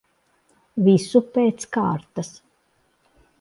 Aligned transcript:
Visu 0.87 1.21
pēc 1.35 1.67
kārtas. 1.77 2.33